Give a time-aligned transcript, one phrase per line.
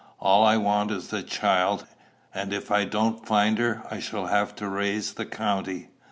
[0.19, 1.85] All I want is the child,
[2.33, 5.89] and if I don't find her, I shall have to raise the county.